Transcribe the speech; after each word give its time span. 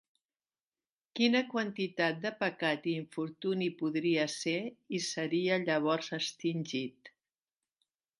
Quina 1.17 1.41
quantitat 1.49 2.23
de 2.23 2.31
pecat 2.39 2.87
i 2.91 2.95
infortuni 3.01 3.67
podria 3.81 4.23
ser 4.37 4.55
i 4.99 5.03
seria 5.09 5.59
llavors 5.69 6.11
extingit. 6.19 7.13